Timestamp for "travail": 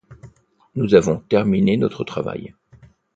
2.03-2.55